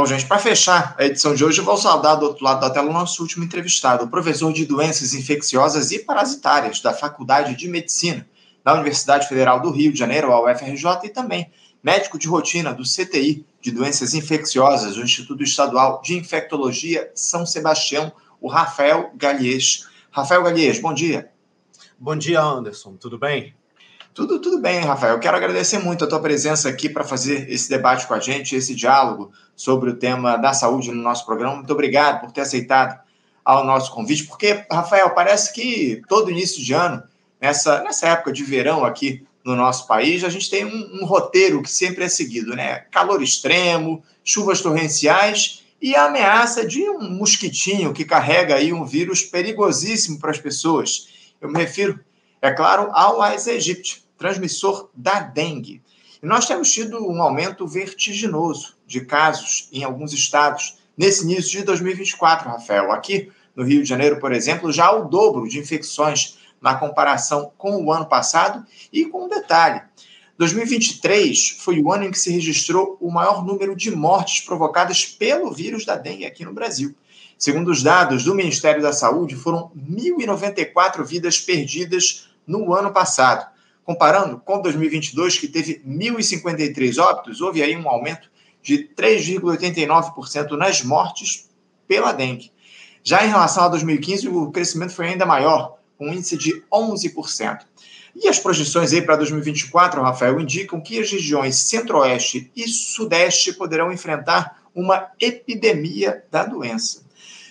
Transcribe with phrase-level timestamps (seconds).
[0.00, 2.70] Bom, gente, para fechar a edição de hoje, eu vou saudar do outro lado da
[2.70, 7.68] tela o nosso último entrevistado, o professor de doenças infecciosas e parasitárias da Faculdade de
[7.68, 8.26] Medicina
[8.64, 11.50] da Universidade Federal do Rio de Janeiro, a UFRJ, e também
[11.82, 18.10] médico de rotina do CTI de doenças infecciosas do Instituto Estadual de Infectologia São Sebastião,
[18.40, 19.86] o Rafael Galies.
[20.10, 21.30] Rafael Galies, bom dia.
[21.98, 22.96] Bom dia, Anderson.
[22.96, 23.54] Tudo bem?
[24.20, 25.14] Tudo, tudo bem, Rafael.
[25.14, 28.54] Eu quero agradecer muito a tua presença aqui para fazer esse debate com a gente,
[28.54, 31.56] esse diálogo sobre o tema da saúde no nosso programa.
[31.56, 33.00] Muito obrigado por ter aceitado
[33.42, 37.02] ao nosso convite, porque, Rafael, parece que todo início de ano,
[37.40, 41.62] nessa, nessa época de verão aqui no nosso país, a gente tem um, um roteiro
[41.62, 42.80] que sempre é seguido, né?
[42.90, 49.22] Calor extremo, chuvas torrenciais e a ameaça de um mosquitinho que carrega aí um vírus
[49.22, 51.08] perigosíssimo para as pessoas.
[51.40, 51.98] Eu me refiro,
[52.42, 55.82] é claro, ao Aedes aegypti, transmissor da dengue.
[56.22, 61.64] E nós temos tido um aumento vertiginoso de casos em alguns estados nesse início de
[61.64, 62.92] 2024, Rafael.
[62.92, 67.82] Aqui no Rio de Janeiro, por exemplo, já o dobro de infecções na comparação com
[67.82, 69.80] o ano passado e com um detalhe.
[70.36, 75.50] 2023 foi o ano em que se registrou o maior número de mortes provocadas pelo
[75.50, 76.94] vírus da dengue aqui no Brasil.
[77.38, 83.46] Segundo os dados do Ministério da Saúde, foram 1.094 vidas perdidas no ano passado.
[83.90, 88.30] Comparando com 2022, que teve 1.053 óbitos, houve aí um aumento
[88.62, 91.50] de 3,89% nas mortes
[91.88, 92.52] pela dengue.
[93.02, 97.62] Já em relação a 2015, o crescimento foi ainda maior, com um índice de 11%.
[98.14, 103.90] E as projeções aí para 2024, Rafael, indicam que as regiões centro-oeste e sudeste poderão
[103.90, 107.02] enfrentar uma epidemia da doença.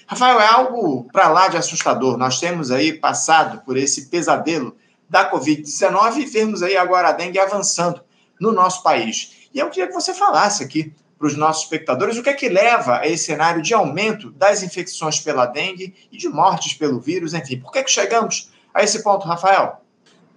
[0.07, 2.17] Rafael, é algo para lá de assustador.
[2.17, 4.73] Nós temos aí passado por esse pesadelo
[5.09, 8.01] da Covid-19 e vemos aí agora a dengue avançando
[8.39, 9.49] no nosso país.
[9.53, 12.47] E eu queria que você falasse aqui para os nossos espectadores o que é que
[12.47, 17.33] leva a esse cenário de aumento das infecções pela dengue e de mortes pelo vírus,
[17.33, 17.59] enfim.
[17.59, 19.81] Por que, é que chegamos a esse ponto, Rafael?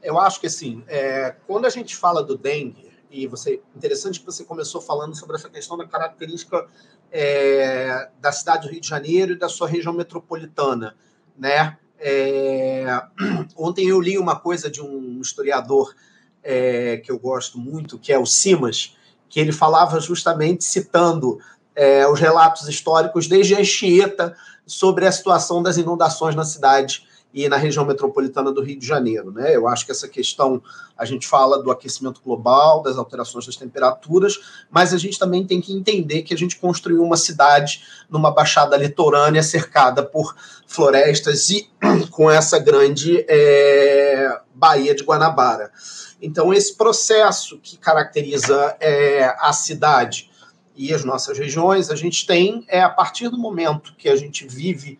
[0.02, 4.26] Eu acho que assim, é, quando a gente fala do dengue, e você interessante que
[4.26, 6.66] você começou falando sobre essa questão da característica
[7.12, 10.96] é, da cidade do Rio de Janeiro e da sua região metropolitana,
[11.38, 11.76] né?
[12.02, 12.84] É,
[13.56, 15.94] ontem eu li uma coisa de um historiador
[16.42, 18.96] é, que eu gosto muito, que é o Simas,
[19.28, 21.38] que ele falava justamente citando
[21.74, 24.36] é, os relatos históricos desde a Anchieta
[24.66, 29.32] sobre a situação das inundações na cidade e na região metropolitana do Rio de Janeiro.
[29.32, 29.56] Né?
[29.56, 30.62] Eu acho que essa questão,
[30.96, 34.38] a gente fala do aquecimento global, das alterações das temperaturas,
[34.70, 38.76] mas a gente também tem que entender que a gente construiu uma cidade numa baixada
[38.76, 40.34] litorânea cercada por
[40.66, 41.70] florestas e
[42.10, 45.72] com essa grande é, Baía de Guanabara.
[46.20, 50.30] Então, esse processo que caracteriza é, a cidade
[50.76, 54.46] e as nossas regiões, a gente tem, é a partir do momento que a gente
[54.46, 54.98] vive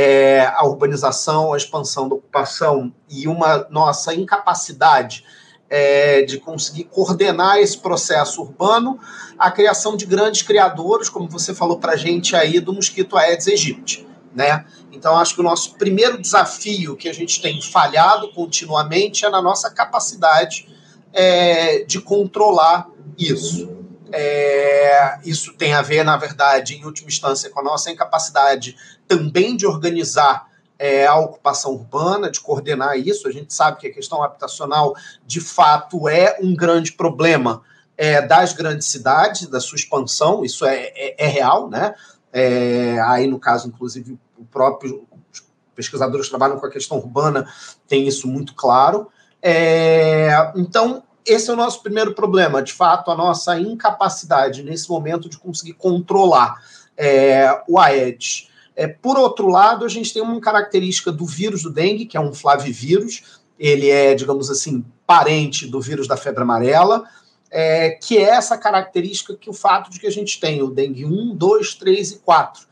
[0.00, 5.24] é, a urbanização, a expansão da ocupação e uma nossa incapacidade
[5.68, 9.00] é, de conseguir coordenar esse processo urbano,
[9.36, 13.48] a criação de grandes criadores, como você falou para a gente aí, do mosquito Aedes
[13.48, 14.06] aegypti.
[14.32, 14.64] Né?
[14.92, 19.42] Então, acho que o nosso primeiro desafio que a gente tem falhado continuamente é na
[19.42, 20.68] nossa capacidade
[21.12, 22.88] é, de controlar
[23.18, 23.77] isso.
[24.12, 28.76] É, isso tem a ver, na verdade, em última instância, com a nossa incapacidade
[29.06, 30.48] também de organizar
[30.78, 33.26] é, a ocupação urbana, de coordenar isso.
[33.26, 34.94] A gente sabe que a questão habitacional,
[35.26, 37.62] de fato, é um grande problema
[37.96, 41.94] é, das grandes cidades, da sua expansão, isso é, é, é real, né?
[42.32, 45.06] É, aí, no caso, inclusive, o próprio
[45.74, 47.48] pesquisadores que trabalham com a questão urbana
[47.86, 49.08] têm isso muito claro.
[49.40, 55.28] É, então, esse é o nosso primeiro problema, de fato, a nossa incapacidade nesse momento
[55.28, 56.56] de conseguir controlar
[56.96, 58.48] é, o Aedes.
[58.74, 62.20] É, por outro lado, a gente tem uma característica do vírus do dengue, que é
[62.20, 67.04] um flavivírus, ele é, digamos assim, parente do vírus da febre amarela,
[67.50, 71.04] é, que é essa característica que o fato de que a gente tem o dengue
[71.04, 72.66] 1, 2, 3 e 4.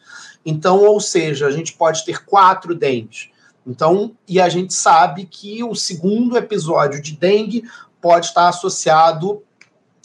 [0.45, 3.31] Então, ou seja, a gente pode ter quatro dengues.
[3.67, 7.65] Então, e a gente sabe que o segundo episódio de dengue
[8.07, 9.43] pode estar associado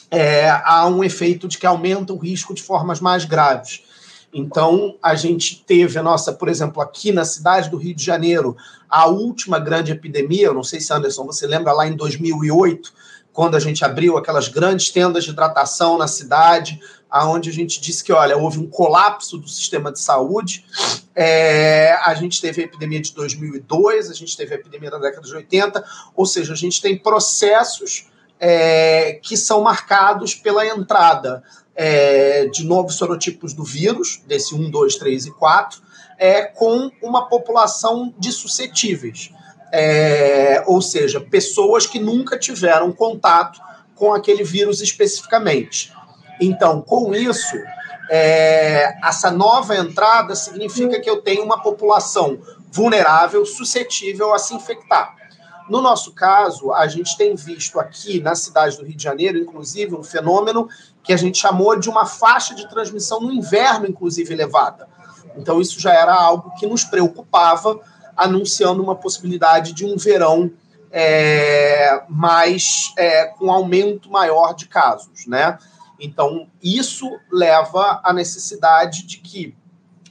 [0.09, 3.83] é, a um efeito de que aumenta o risco de formas mais graves.
[4.33, 8.57] Então, a gente teve a nossa, por exemplo, aqui na cidade do Rio de Janeiro,
[8.89, 12.91] a última grande epidemia, eu não sei se, Anderson, você lembra lá em 2008,
[13.31, 16.81] quando a gente abriu aquelas grandes tendas de hidratação na cidade,
[17.11, 20.65] aonde a gente disse que, olha, houve um colapso do sistema de saúde.
[21.13, 25.27] É, a gente teve a epidemia de 2002, a gente teve a epidemia da década
[25.27, 25.83] de 80,
[26.15, 28.09] ou seja, a gente tem processos
[28.39, 31.43] é, que são marcados pela entrada
[31.75, 35.81] é, de novos sorotipos do vírus, desse 1, 2, 3 e 4,
[36.17, 39.31] é, com uma população de suscetíveis.
[39.73, 43.59] É, ou seja, pessoas que nunca tiveram contato
[43.95, 45.93] com aquele vírus especificamente.
[46.41, 47.55] Então, com isso,
[48.09, 52.39] é, essa nova entrada significa que eu tenho uma população
[52.71, 55.15] vulnerável, suscetível a se infectar.
[55.69, 59.95] No nosso caso, a gente tem visto aqui na cidade do Rio de Janeiro, inclusive,
[59.95, 60.67] um fenômeno
[61.03, 64.89] que a gente chamou de uma faixa de transmissão no inverno, inclusive, elevada.
[65.37, 67.79] Então, isso já era algo que nos preocupava,
[68.17, 70.51] anunciando uma possibilidade de um verão
[70.91, 75.57] é, mais é, com aumento maior de casos, né?
[76.01, 79.55] Então, isso leva à necessidade de que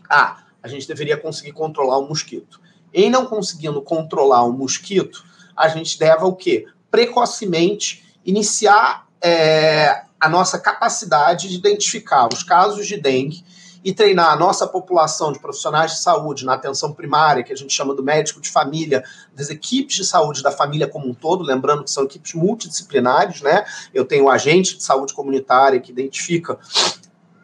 [0.09, 2.61] ah, a gente deveria conseguir controlar o mosquito.
[2.95, 5.25] Em não conseguindo controlar o mosquito,
[5.57, 6.67] a gente deve o quê?
[6.93, 13.45] Precocemente iniciar é, a nossa capacidade de identificar os casos de dengue
[13.83, 17.73] e treinar a nossa população de profissionais de saúde na atenção primária, que a gente
[17.73, 19.03] chama do médico de família,
[19.35, 23.65] das equipes de saúde da família como um todo, lembrando que são equipes multidisciplinares, né?
[23.95, 26.59] Eu tenho o agente de saúde comunitária que identifica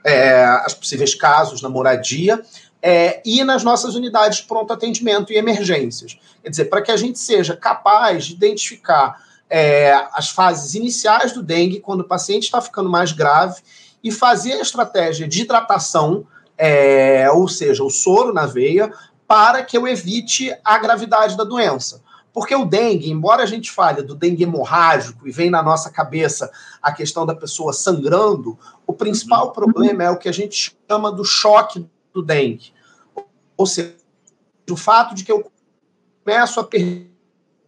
[0.05, 2.43] é, os possíveis casos na moradia,
[2.83, 6.17] é, e nas nossas unidades de pronto atendimento e emergências.
[6.43, 11.43] Quer dizer, para que a gente seja capaz de identificar é, as fases iniciais do
[11.43, 13.61] dengue, quando o paciente está ficando mais grave,
[14.07, 16.25] e fazer a estratégia de hidratação,
[16.57, 18.93] é, ou seja, o soro na veia,
[19.27, 22.01] para que eu evite a gravidade da doença.
[22.33, 26.49] Porque o dengue, embora a gente fale do dengue hemorrágico e vem na nossa cabeça
[26.81, 28.57] a questão da pessoa sangrando,
[28.87, 29.53] o principal uhum.
[29.53, 32.73] problema é o que a gente chama do choque do dengue.
[33.57, 33.97] Ou seja,
[34.71, 35.51] o fato de que eu
[36.23, 37.09] começo a perder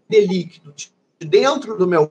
[0.09, 2.09] líquido de dentro do meu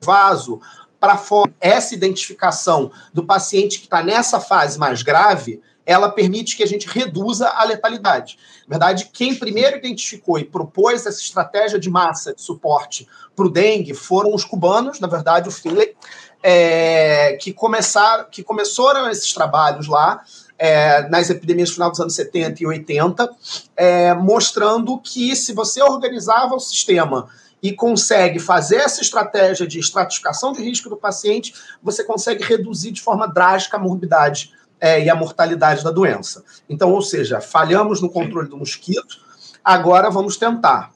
[0.00, 0.60] vaso
[1.02, 1.52] para fora.
[1.60, 6.86] Essa identificação do paciente que está nessa fase mais grave, ela permite que a gente
[6.86, 8.38] reduza a letalidade.
[8.68, 13.50] Na verdade, quem primeiro identificou e propôs essa estratégia de massa de suporte para o
[13.50, 15.92] dengue foram os cubanos, na verdade, o Finlay,
[16.40, 20.22] é, que, começaram, que começaram esses trabalhos lá
[20.56, 23.28] é, nas epidemias final dos anos 70 e 80,
[23.76, 27.28] é, mostrando que se você organizava o sistema
[27.62, 33.00] e consegue fazer essa estratégia de estratificação de risco do paciente, você consegue reduzir de
[33.00, 36.44] forma drástica a morbidade é, e a mortalidade da doença.
[36.68, 39.18] Então, ou seja, falhamos no controle do mosquito,
[39.64, 40.92] agora vamos tentar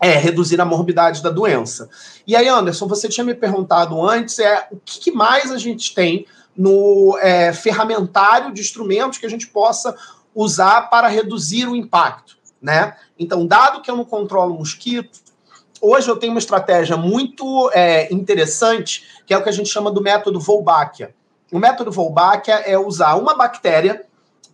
[0.00, 1.90] é, reduzir a morbidade da doença.
[2.26, 6.26] E aí, Anderson, você tinha me perguntado antes é o que mais a gente tem
[6.56, 9.94] no é, ferramentário de instrumentos que a gente possa
[10.34, 12.96] usar para reduzir o impacto, né?
[13.18, 15.20] Então, dado que eu não controlo o mosquito,
[15.80, 19.90] hoje eu tenho uma estratégia muito é, interessante, que é o que a gente chama
[19.90, 21.14] do método Wolbachia.
[21.52, 24.04] O método Wolbachia é usar uma bactéria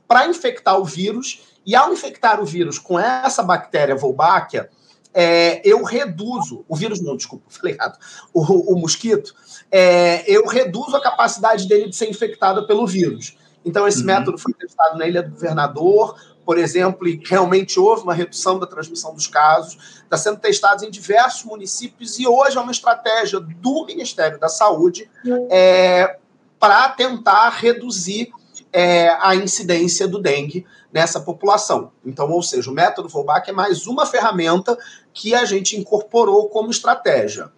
[0.06, 4.70] para infectar o vírus, e ao infectar o vírus com essa bactéria Wolbachia,
[5.12, 7.99] é, eu reduzo, o vírus não, desculpa, falei errado,
[8.32, 9.34] o, o mosquito,
[9.70, 13.37] é, eu reduzo a capacidade dele de ser infectado pelo vírus.
[13.64, 14.06] Então, esse uhum.
[14.06, 16.14] método foi testado na Ilha do Governador,
[16.46, 20.00] por exemplo, e realmente houve uma redução da transmissão dos casos.
[20.04, 25.10] Está sendo testado em diversos municípios e hoje é uma estratégia do Ministério da Saúde
[25.50, 26.19] é,
[26.60, 28.31] para tentar reduzir
[28.72, 31.91] é, a incidência do dengue nessa população.
[32.05, 34.79] Então, ou seja, o método Volbach é mais uma ferramenta
[35.12, 37.50] que a gente incorporou como estratégia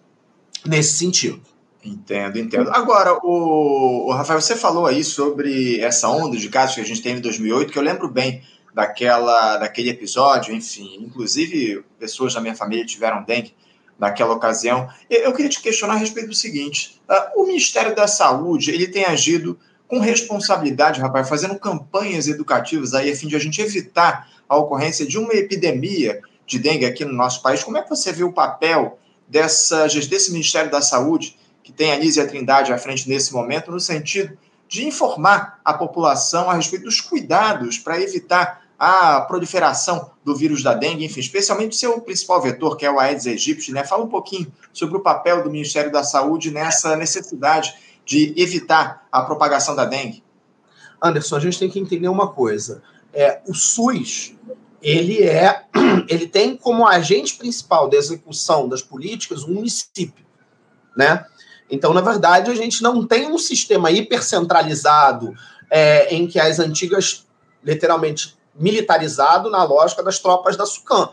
[0.64, 1.42] nesse sentido.
[1.84, 2.70] Entendo, entendo.
[2.70, 7.02] Agora, o, o Rafael, você falou aí sobre essa onda de casos que a gente
[7.02, 8.42] teve em 2008, que eu lembro bem
[8.78, 13.52] daquela, daquele episódio, enfim, inclusive pessoas da minha família tiveram dengue
[13.98, 14.88] naquela ocasião.
[15.10, 19.04] Eu queria te questionar a respeito do seguinte: uh, o Ministério da Saúde ele tem
[19.04, 19.58] agido
[19.88, 25.04] com responsabilidade, rapaz, fazendo campanhas educativas aí a fim de a gente evitar a ocorrência
[25.04, 27.64] de uma epidemia de dengue aqui no nosso país.
[27.64, 31.96] Como é que você vê o papel dessa, desse Ministério da Saúde, que tem a
[31.96, 37.00] Nízia Trindade à frente nesse momento, no sentido de informar a população a respeito dos
[37.00, 42.76] cuidados para evitar a proliferação do vírus da dengue, enfim, especialmente o seu principal vetor,
[42.76, 43.82] que é o Aedes aegypti, né?
[43.82, 49.22] Fala um pouquinho sobre o papel do Ministério da Saúde nessa necessidade de evitar a
[49.22, 50.22] propagação da dengue.
[51.02, 52.82] Anderson, a gente tem que entender uma coisa.
[53.12, 54.34] É, o SUS,
[54.80, 55.64] ele é,
[56.08, 60.24] ele tem como agente principal da execução das políticas o município,
[60.96, 61.24] né?
[61.68, 65.34] Então, na verdade, a gente não tem um sistema hipercentralizado
[65.70, 67.26] é, em que as antigas,
[67.62, 71.10] literalmente, militarizado na lógica das tropas da SUCAM.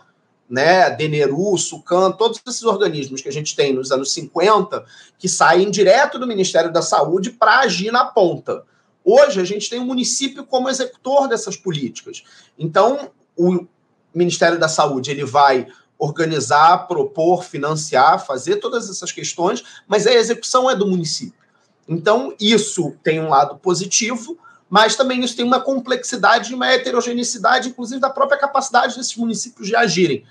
[0.48, 4.86] né, Deneru, Sucan, todos esses organismos que a gente tem nos anos 50,
[5.18, 8.64] que saem direto do Ministério da Saúde para agir na ponta.
[9.04, 12.24] Hoje, a gente tem o município como executor dessas políticas.
[12.58, 13.66] Então, o
[14.14, 20.70] Ministério da Saúde ele vai organizar, propor, financiar, fazer todas essas questões, mas a execução
[20.70, 21.40] é do município.
[21.88, 24.38] Então, isso tem um lado positivo,
[24.70, 29.68] mas também isso tem uma complexidade e uma heterogeneidade, inclusive da própria capacidade desses municípios
[29.68, 30.26] de agirem.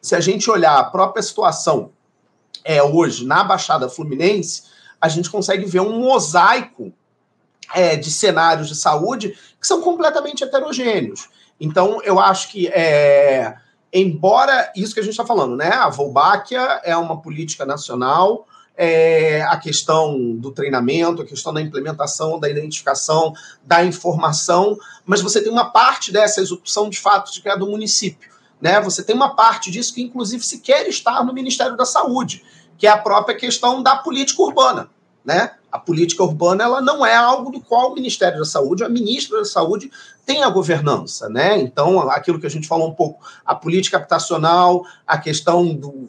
[0.00, 1.90] Se a gente olhar a própria situação
[2.64, 4.64] é, hoje na Baixada Fluminense,
[5.00, 6.92] a gente consegue ver um mosaico
[7.74, 11.28] é, de cenários de saúde que são completamente heterogêneos.
[11.60, 13.56] Então, eu acho que, é,
[13.92, 15.70] embora isso que a gente está falando, né?
[15.70, 22.40] A Volbáquia é uma política nacional, é, a questão do treinamento, a questão da implementação,
[22.40, 23.32] da identificação,
[23.64, 27.66] da informação, mas você tem uma parte dessa execução de fato de que é do
[27.66, 28.30] município.
[28.60, 28.80] Né?
[28.80, 32.42] Você tem uma parte disso que, inclusive, se quer estar no Ministério da Saúde,
[32.76, 34.88] que é a própria questão da política urbana.
[35.24, 35.52] Né?
[35.70, 39.38] A política urbana ela não é algo do qual o Ministério da Saúde, a ministra
[39.38, 39.90] da Saúde,
[40.26, 41.28] tem a governança.
[41.28, 41.58] Né?
[41.58, 46.08] Então, aquilo que a gente falou um pouco, a política habitacional, a questão do,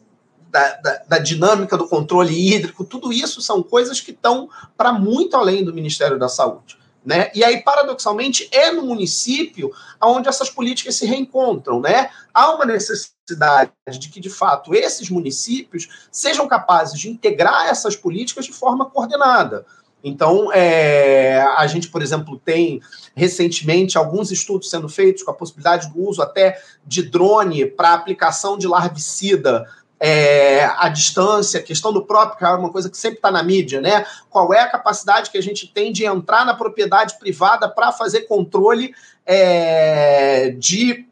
[0.55, 5.35] da, da, da, dinâmica do controle hídrico, tudo isso são coisas que estão para muito
[5.35, 6.77] além do Ministério da Saúde.
[7.05, 7.29] Né?
[7.35, 9.69] E aí, paradoxalmente, é no município
[10.01, 11.81] onde essas políticas se reencontram.
[11.81, 12.09] Né?
[12.33, 13.69] Há uma necessidade
[13.99, 19.65] de que, de fato, esses municípios sejam capazes de integrar essas políticas de forma coordenada.
[20.01, 22.79] Então, é, a gente, por exemplo, tem
[23.13, 28.57] recentemente alguns estudos sendo feitos com a possibilidade do uso até de drone para aplicação
[28.57, 29.65] de larvicida
[29.99, 33.41] é, a distância, a questão do próprio, que é uma coisa que sempre está na
[33.41, 34.05] mídia, né?
[34.29, 38.21] Qual é a capacidade que a gente tem de entrar na propriedade privada para fazer
[38.21, 38.93] controle
[39.25, 41.05] é, de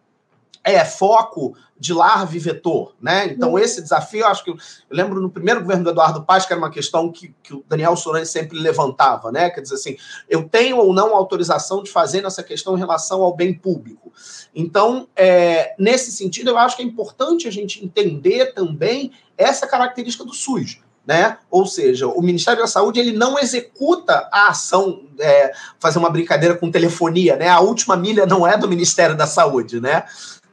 [0.63, 3.25] é, foco de larva e vetor, né?
[3.25, 3.59] Então, uhum.
[3.59, 6.53] esse desafio, eu acho que eu, eu, lembro no primeiro governo do Eduardo Paz, que
[6.53, 9.49] era uma questão que, que o Daniel Sorani sempre levantava, né?
[9.49, 9.97] Quer dizer assim,
[10.29, 14.13] eu tenho ou não autorização de fazer nessa questão em relação ao bem público.
[14.55, 20.23] Então, é, nesse sentido, eu acho que é importante a gente entender também essa característica
[20.23, 20.79] do SUS.
[21.05, 21.37] Né?
[21.51, 26.55] Ou seja, o Ministério da Saúde ele não executa a ação, é, fazer uma brincadeira
[26.55, 27.49] com telefonia, né?
[27.49, 30.05] A última milha não é do Ministério da Saúde, né?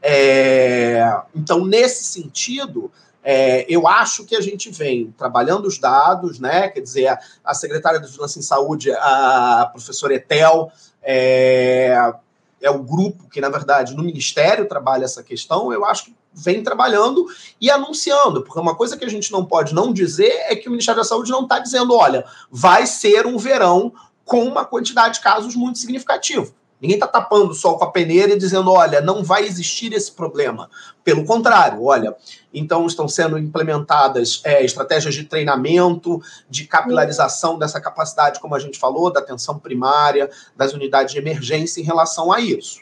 [0.02, 2.90] É, então, nesse sentido,
[3.22, 6.68] é, eu acho que a gente vem trabalhando os dados, né?
[6.68, 12.12] Quer dizer, a, a secretária de Vigilância em Saúde, a professora Etel, é,
[12.60, 16.62] é o grupo que, na verdade, no Ministério trabalha essa questão, eu acho que vem
[16.62, 17.26] trabalhando
[17.60, 20.70] e anunciando, porque uma coisa que a gente não pode não dizer é que o
[20.70, 23.92] Ministério da Saúde não está dizendo, olha, vai ser um verão
[24.24, 26.52] com uma quantidade de casos muito significativa.
[26.80, 30.10] Ninguém está tapando o sol com a peneira e dizendo, olha, não vai existir esse
[30.10, 30.70] problema.
[31.04, 32.16] Pelo contrário, olha,
[32.54, 38.78] então estão sendo implementadas é, estratégias de treinamento, de capilarização dessa capacidade, como a gente
[38.78, 42.80] falou, da atenção primária, das unidades de emergência em relação a isso.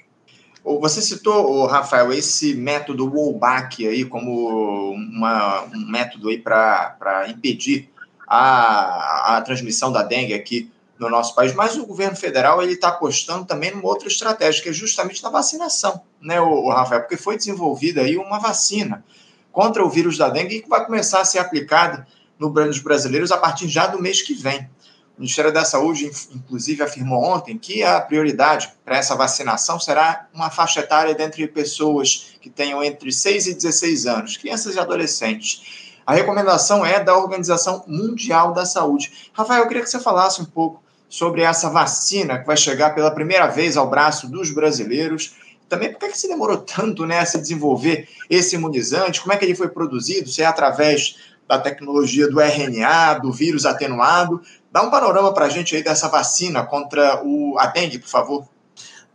[0.80, 7.90] Você citou, Rafael, esse método Wolbach aí como uma, um método aí para impedir
[8.26, 12.88] a, a transmissão da dengue aqui no nosso país, mas o governo federal ele está
[12.88, 17.02] apostando também numa outra estratégia, que é justamente na vacinação, né, o, Rafael?
[17.02, 19.04] Porque foi desenvolvida aí uma vacina
[19.52, 22.06] contra o vírus da dengue que vai começar a ser aplicada
[22.38, 24.68] no nos brasileiros a partir já do mês que vem.
[25.16, 30.48] O Ministério da Saúde, inclusive, afirmou ontem que a prioridade para essa vacinação será uma
[30.48, 35.88] faixa etária dentre pessoas que tenham entre 6 e 16 anos, crianças e adolescentes.
[36.06, 39.30] A recomendação é da Organização Mundial da Saúde.
[39.32, 43.10] Rafael, eu queria que você falasse um pouco sobre essa vacina que vai chegar pela
[43.10, 45.36] primeira vez ao braço dos brasileiros.
[45.68, 49.20] Também por que se demorou tanto né, a se desenvolver esse imunizante?
[49.20, 50.28] Como é que ele foi produzido?
[50.28, 54.40] Se é através da tecnologia do RNA, do vírus atenuado?
[54.70, 58.48] Dá um panorama para a gente aí dessa vacina contra o, a dengue, por favor.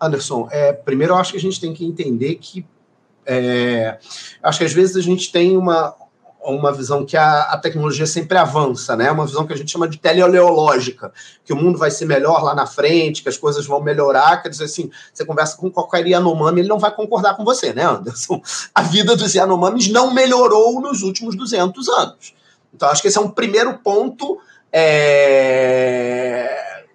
[0.01, 2.65] Anderson, é, primeiro eu acho que a gente tem que entender que
[3.25, 3.97] é,
[4.41, 5.95] acho que às vezes a gente tem uma,
[6.45, 9.09] uma visão que a, a, tecnologia sempre avança, né?
[9.11, 11.11] Uma visão que a gente chama de teleológica,
[11.43, 14.41] que o mundo vai ser melhor lá na frente, que as coisas vão melhorar.
[14.41, 17.85] Quer dizer assim, você conversa com qualquer Yanomami, ele não vai concordar com você, né,
[17.85, 18.41] Anderson?
[18.75, 22.33] A vida dos Yanomamis não melhorou nos últimos 200 anos.
[22.73, 24.39] Então, acho que esse é um primeiro ponto.
[24.71, 26.02] É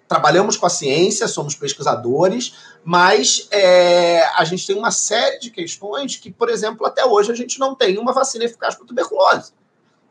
[0.09, 6.17] trabalhamos com a ciência, somos pesquisadores, mas é, a gente tem uma série de questões
[6.17, 9.53] que, por exemplo, até hoje a gente não tem uma vacina eficaz para tuberculose.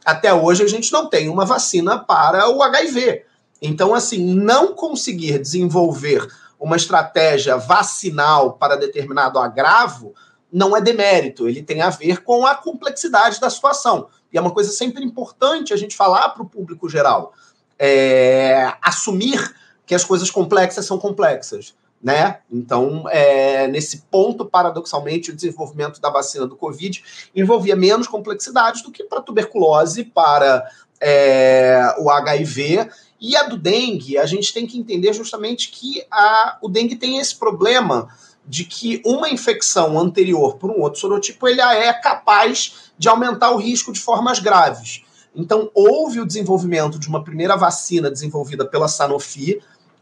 [0.04, 3.24] Até hoje a gente não tem uma vacina para o HIV.
[3.60, 6.24] Então, assim, não conseguir desenvolver
[6.60, 10.14] uma estratégia vacinal para determinado agravo
[10.50, 14.08] não é demérito, ele tem a ver com a complexidade da situação.
[14.32, 17.34] E é uma coisa sempre importante a gente falar para o público geral.
[17.78, 19.54] É, assumir
[19.88, 21.74] que as coisas complexas são complexas.
[22.00, 22.38] Né?
[22.52, 27.02] Então, é, nesse ponto, paradoxalmente, o desenvolvimento da vacina do Covid
[27.34, 30.64] envolvia menos complexidades do que para tuberculose, para
[31.00, 32.88] é, o HIV
[33.20, 34.16] e a do dengue.
[34.16, 38.08] A gente tem que entender justamente que a, o dengue tem esse problema
[38.46, 43.56] de que uma infecção anterior por um outro sorotipo ele é capaz de aumentar o
[43.56, 45.02] risco de formas graves.
[45.34, 49.60] Então, houve o desenvolvimento de uma primeira vacina desenvolvida pela Sanofi,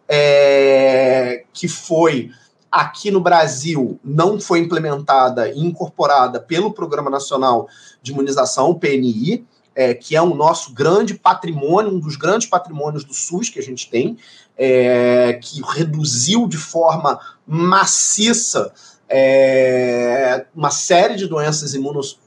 [0.08, 2.30] é, que foi
[2.70, 7.68] aqui no Brasil, não foi implementada e incorporada pelo Programa Nacional
[8.02, 13.04] de Imunização, o PNI, é, que é o nosso grande patrimônio, um dos grandes patrimônios
[13.04, 14.16] do SUS que a gente tem,
[14.56, 18.72] é, que reduziu de forma maciça
[19.08, 22.18] é, uma série de doenças imunos,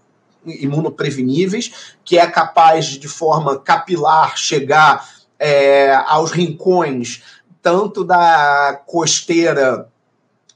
[0.45, 5.07] imunopreveníveis, que é capaz de, de forma capilar, chegar
[5.39, 7.23] é, aos rincões
[7.61, 9.89] tanto da costeira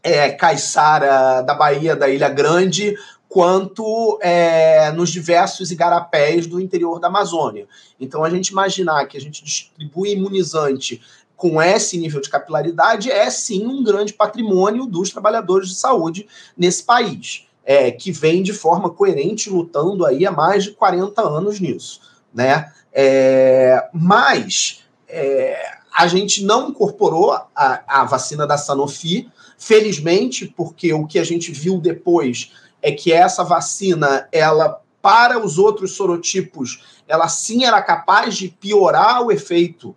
[0.02, 2.96] é, caiçara da Bahia, da Ilha Grande,
[3.28, 7.68] quanto é, nos diversos igarapés do interior da Amazônia.
[8.00, 11.02] Então, a gente imaginar que a gente distribui imunizante
[11.36, 16.84] com esse nível de capilaridade é sim um grande patrimônio dos trabalhadores de saúde nesse
[16.84, 22.02] país, é, que vem de forma coerente lutando aí há mais de 40 anos nisso.
[22.34, 22.72] Né?
[22.94, 31.06] É, mas é, a gente não incorporou a, a vacina da Sanofi, felizmente, porque o
[31.06, 37.28] que a gente viu depois é que essa vacina, ela para os outros sorotipos, ela
[37.28, 39.94] sim era capaz de piorar o efeito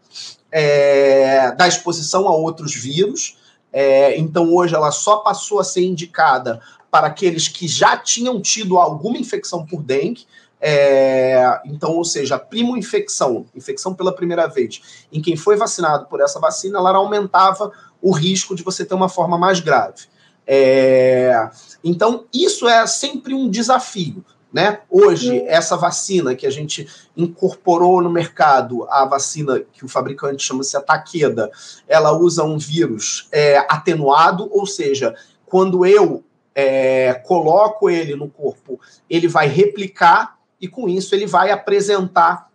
[0.50, 3.38] é, da exposição a outros vírus.
[3.73, 6.61] É, então, hoje, ela só passou a ser indicada
[6.91, 10.26] para aqueles que já tinham tido alguma infecção por dengue.
[10.60, 16.06] É, então, ou seja, a primo infecção, infecção pela primeira vez, em quem foi vacinado
[16.06, 17.70] por essa vacina, ela aumentava
[18.00, 20.06] o risco de você ter uma forma mais grave.
[20.46, 21.50] É,
[21.82, 24.25] então, isso é sempre um desafio.
[24.52, 24.78] Né?
[24.88, 30.75] Hoje, essa vacina que a gente incorporou no mercado, a vacina que o fabricante chama-se
[30.76, 31.50] a Takeda,
[31.86, 35.14] ela usa um vírus é, atenuado, ou seja,
[35.45, 41.50] quando eu é, coloco ele no corpo, ele vai replicar e com isso ele vai
[41.50, 42.50] apresentar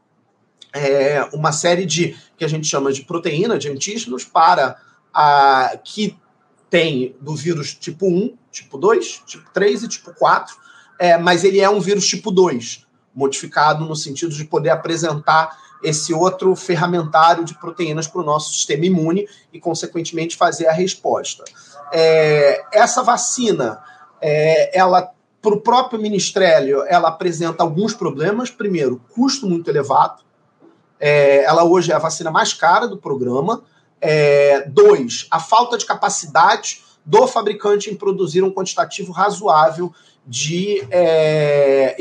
[0.73, 4.77] é, uma série de que a gente chama de proteína, de antígenos, para
[5.13, 6.17] a, que
[6.69, 10.55] tem do vírus tipo 1, tipo 2, tipo 3 e tipo 4
[11.01, 12.85] é, mas ele é um vírus tipo 2,
[13.15, 18.85] modificado no sentido de poder apresentar esse outro ferramentário de proteínas para o nosso sistema
[18.85, 21.43] imune e, consequentemente, fazer a resposta.
[21.91, 23.81] É, essa vacina,
[24.21, 25.11] é, ela
[25.41, 28.49] para o próprio ministério, ela apresenta alguns problemas.
[28.49, 30.21] Primeiro, custo muito elevado.
[30.99, 33.63] É, ela hoje é a vacina mais cara do programa.
[33.99, 39.91] É, dois, a falta de capacidade do fabricante em produzir um quantitativo razoável
[40.25, 41.95] de é.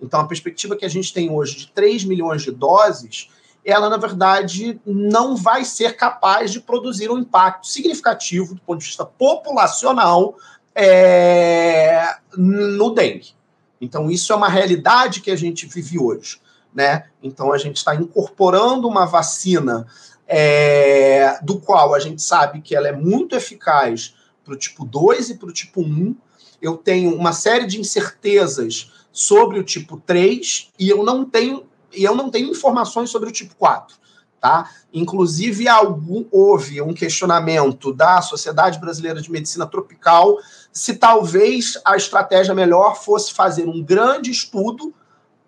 [0.00, 3.30] Então, a perspectiva que a gente tem hoje de 3 milhões de doses,
[3.64, 8.86] ela, na verdade, não vai ser capaz de produzir um impacto significativo do ponto de
[8.86, 10.36] vista populacional
[10.76, 13.34] é, no dengue.
[13.80, 16.38] Então, isso é uma realidade que a gente vive hoje.
[16.74, 17.06] Né?
[17.22, 19.86] Então, a gente está incorporando uma vacina
[20.28, 25.30] é, do qual a gente sabe que ela é muito eficaz para o tipo 2
[25.30, 26.14] e para o tipo 1,
[26.60, 32.04] eu tenho uma série de incertezas sobre o tipo 3 e eu não tenho e
[32.04, 33.96] eu não tenho informações sobre o tipo 4.
[34.38, 34.70] Tá?
[34.92, 40.36] Inclusive, algum, houve um questionamento da Sociedade Brasileira de Medicina Tropical
[40.76, 44.92] se talvez a estratégia melhor fosse fazer um grande estudo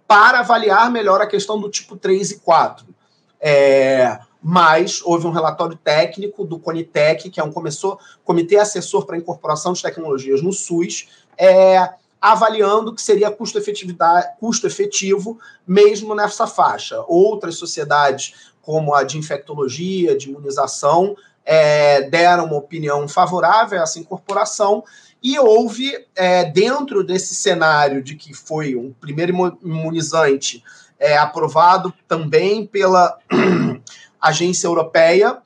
[0.07, 2.87] para avaliar melhor a questão do tipo 3 e 4.
[3.39, 9.17] É, mas houve um relatório técnico do Conitec, que é um começou, comitê assessor para
[9.17, 16.15] a incorporação de tecnologias no SUS, é, avaliando que seria custo, efetividade, custo efetivo mesmo
[16.15, 17.05] nessa faixa.
[17.07, 21.15] Outras sociedades, como a de infectologia, de imunização,
[21.51, 24.85] é, deram uma opinião favorável a essa incorporação,
[25.23, 29.33] e houve, é, dentro desse cenário de que foi um primeiro
[29.65, 30.63] imunizante
[30.99, 33.19] é, aprovado também pela
[34.21, 35.39] agência europeia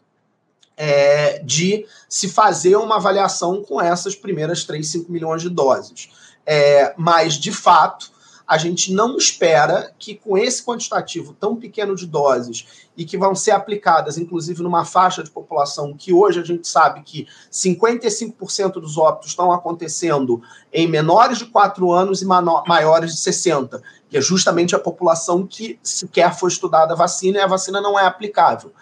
[0.76, 6.10] é, de se fazer uma avaliação com essas primeiras 3, 5 milhões de doses.
[6.44, 8.10] É, mas, de fato,
[8.46, 13.34] a gente não espera que com esse quantitativo tão pequeno de doses e que vão
[13.34, 18.98] ser aplicadas, inclusive, numa faixa de população que hoje a gente sabe que 55% dos
[18.98, 24.74] óbitos estão acontecendo em menores de 4 anos e maiores de 60, que é justamente
[24.74, 28.72] a população que sequer foi estudada a vacina e a vacina não é aplicável.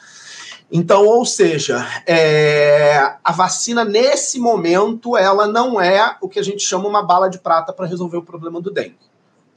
[0.73, 6.63] Então, ou seja, é, a vacina nesse momento ela não é o que a gente
[6.63, 9.10] chama uma bala de prata para resolver o problema do dengue.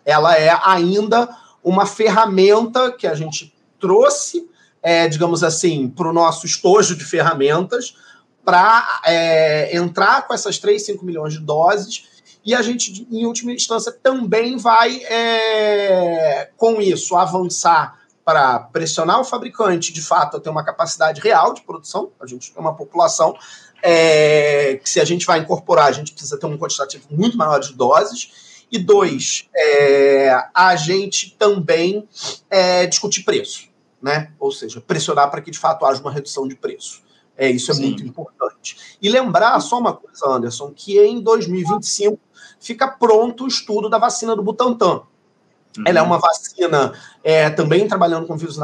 [0.06, 1.30] Ela é ainda
[1.64, 4.50] uma ferramenta que a gente trouxe,
[4.82, 7.96] é, digamos assim, para o nosso estojo de ferramentas
[8.44, 12.14] para é, entrar com essas 3, 5 milhões de doses
[12.46, 19.24] e a gente, em última instância, também vai, é, com isso, avançar para pressionar o
[19.24, 22.12] fabricante, de fato, a ter uma capacidade real de produção.
[22.20, 23.34] A gente tem uma população
[23.82, 27.60] é, que, se a gente vai incorporar, a gente precisa ter um quantitativo muito maior
[27.60, 28.53] de doses.
[28.74, 32.10] E dois, é, a gente também
[32.50, 33.70] é, discutir preço,
[34.02, 34.32] né?
[34.40, 37.04] Ou seja, pressionar para que de fato haja uma redução de preço.
[37.38, 37.84] É, isso é Sim.
[37.84, 38.98] muito importante.
[39.00, 42.18] E lembrar só uma coisa, Anderson, que em 2025
[42.60, 45.04] fica pronto o estudo da vacina do Butantan.
[45.78, 45.84] Uhum.
[45.86, 48.58] Ela é uma vacina é, também trabalhando com vírus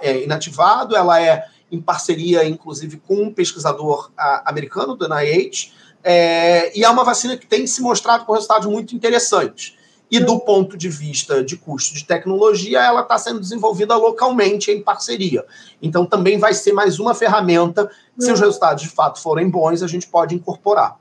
[0.00, 5.72] é, inativado, ela é em parceria, inclusive, com um pesquisador a, americano do NIH,
[6.08, 9.74] é, e é uma vacina que tem se mostrado com resultados muito interessantes.
[10.08, 14.80] E do ponto de vista de custo de tecnologia, ela está sendo desenvolvida localmente em
[14.80, 15.44] parceria.
[15.82, 17.90] Então, também vai ser mais uma ferramenta.
[18.16, 20.96] Se os resultados de fato forem bons, a gente pode incorporar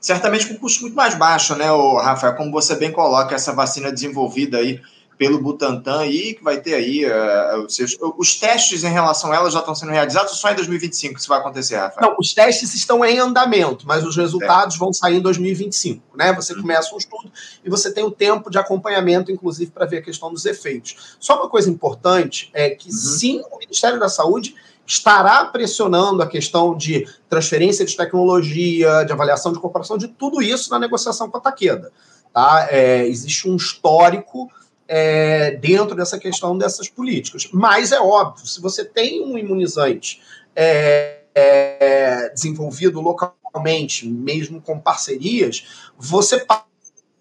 [0.00, 1.66] certamente com custo muito mais baixo, né,
[2.02, 2.34] Rafael?
[2.34, 4.80] Como você bem coloca, essa vacina desenvolvida aí
[5.22, 9.36] pelo Butantan e que vai ter aí uh, os, seus, os testes em relação a
[9.36, 12.10] ela já estão sendo realizados ou só em 2025 isso vai acontecer, Rafael?
[12.10, 14.78] Não, os testes estão em andamento, mas os resultados é.
[14.80, 16.32] vão sair em 2025, né?
[16.32, 16.62] Você uhum.
[16.62, 17.30] começa um estudo
[17.64, 21.16] e você tem o tempo de acompanhamento, inclusive, para ver a questão dos efeitos.
[21.20, 22.96] Só uma coisa importante é que uhum.
[22.96, 29.52] sim, o Ministério da Saúde estará pressionando a questão de transferência de tecnologia, de avaliação
[29.52, 31.92] de corporação, de tudo isso na negociação com a Taqueda.
[32.32, 32.66] Tá?
[32.68, 34.50] É, existe um histórico
[34.94, 37.48] é, dentro dessa questão dessas políticas.
[37.50, 40.20] Mas é óbvio, se você tem um imunizante
[40.54, 46.66] é, é desenvolvido localmente, mesmo com parcerias, você passa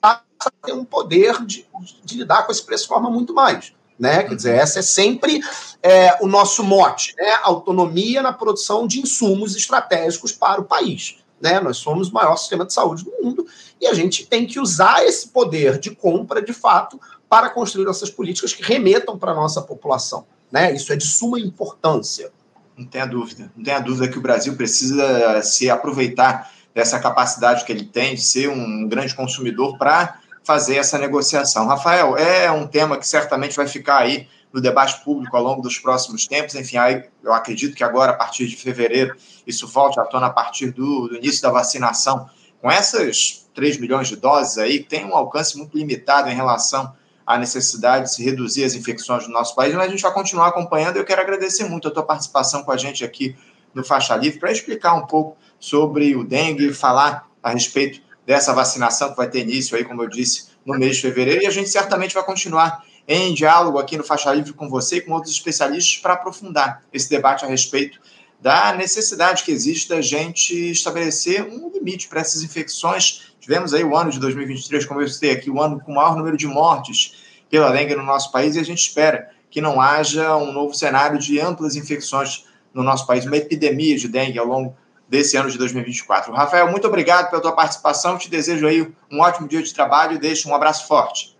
[0.03, 0.21] a
[0.65, 1.65] ter um poder de,
[2.03, 3.71] de lidar com esse preço de forma muito mais.
[3.97, 4.23] Né?
[4.23, 5.39] Quer dizer, essa é sempre
[5.81, 7.39] é, o nosso mote, né?
[7.43, 11.19] Autonomia na produção de insumos estratégicos para o país.
[11.39, 11.59] Né?
[11.61, 13.47] Nós somos o maior sistema de saúde do mundo
[13.79, 16.99] e a gente tem que usar esse poder de compra, de fato,
[17.31, 20.25] para construir essas políticas que remetam para a nossa população.
[20.51, 20.73] Né?
[20.73, 22.29] Isso é de suma importância.
[22.77, 23.49] Não tenha dúvida.
[23.55, 28.21] Não tenha dúvida que o Brasil precisa se aproveitar dessa capacidade que ele tem de
[28.21, 31.67] ser um grande consumidor para fazer essa negociação.
[31.67, 35.79] Rafael, é um tema que certamente vai ficar aí no debate público ao longo dos
[35.79, 36.53] próximos tempos.
[36.55, 36.75] Enfim,
[37.23, 39.15] eu acredito que agora, a partir de fevereiro,
[39.47, 42.29] isso volte à tona a partir do, do início da vacinação.
[42.61, 46.91] Com essas 3 milhões de doses aí, tem um alcance muito limitado em relação
[47.25, 50.47] à necessidade de se reduzir as infecções no nosso país, mas a gente vai continuar
[50.47, 50.97] acompanhando.
[50.97, 53.35] Eu quero agradecer muito a tua participação com a gente aqui
[53.73, 59.11] no Faixa Livre para explicar um pouco sobre o dengue, falar a respeito dessa vacinação
[59.11, 61.69] que vai ter início aí, como eu disse, no mês de fevereiro, e a gente
[61.69, 65.97] certamente vai continuar em diálogo aqui no Faixa Livre com você e com outros especialistas
[65.97, 67.99] para aprofundar esse debate a respeito
[68.41, 73.33] da necessidade que existe da gente estabelecer um limite para essas infecções.
[73.39, 76.15] Tivemos aí o ano de 2023, como eu citei aqui, o ano com o maior
[76.15, 80.35] número de mortes pela dengue no nosso país, e a gente espera que não haja
[80.37, 84.75] um novo cenário de amplas infecções no nosso país, uma epidemia de dengue ao longo
[85.07, 86.33] desse ano de 2024.
[86.33, 88.17] Rafael, muito obrigado pela tua participação.
[88.17, 91.37] Te desejo aí um ótimo dia de trabalho e deixo um abraço forte.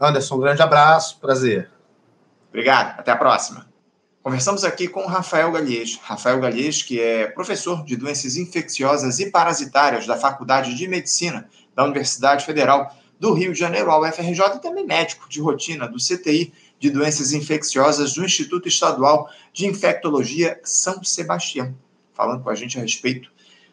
[0.00, 1.70] Anderson, um grande abraço, prazer.
[2.48, 3.71] Obrigado, até a próxima.
[4.22, 5.98] Conversamos aqui com Rafael Galhês.
[6.02, 11.84] Rafael Galhês, que é professor de doenças infecciosas e parasitárias da Faculdade de Medicina da
[11.84, 16.52] Universidade Federal do Rio de Janeiro, a UFRJ, e também médico de rotina do CTI
[16.78, 21.74] de doenças infecciosas do Instituto Estadual de Infectologia São Sebastião
[22.14, 23.30] falando com a gente a respeito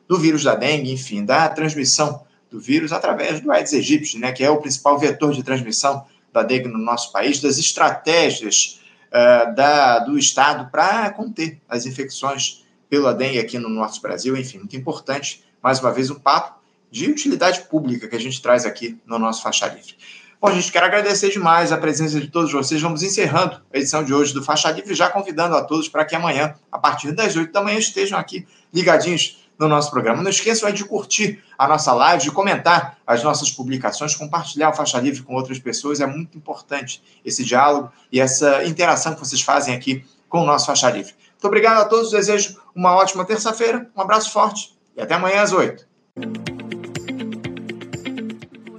[0.07, 4.43] do vírus da dengue, enfim, da transmissão do vírus através do Aedes aegypti, né, que
[4.43, 8.79] é o principal vetor de transmissão da dengue no nosso país, das estratégias
[9.09, 14.59] uh, da, do Estado para conter as infecções pela dengue aqui no nosso Brasil, enfim,
[14.59, 16.59] muito importante, mais uma vez, um papo
[16.91, 19.95] de utilidade pública que a gente traz aqui no nosso Faixa Livre.
[20.41, 22.81] Bom, gente, quero agradecer demais a presença de todos vocês.
[22.81, 26.15] Vamos encerrando a edição de hoje do Faixa Livre, já convidando a todos para que
[26.15, 30.23] amanhã, a partir das 8 da manhã, estejam aqui ligadinhos no nosso programa.
[30.23, 34.97] Não esqueçam de curtir a nossa live, de comentar as nossas publicações, compartilhar o Faixa
[34.99, 35.99] Livre com outras pessoas.
[35.99, 40.65] É muito importante esse diálogo e essa interação que vocês fazem aqui com o nosso
[40.65, 41.13] Faixa Livre.
[41.31, 45.51] Muito obrigado a todos, desejo uma ótima terça-feira, um abraço forte e até amanhã às
[45.51, 45.85] oito.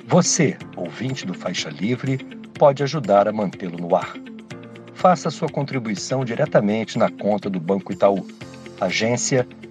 [0.06, 2.18] Você, ouvinte do Faixa Livre,
[2.58, 4.12] pode ajudar a mantê-lo no ar.
[4.94, 8.26] Faça sua contribuição diretamente na conta do Banco Itaú,
[8.80, 9.46] agência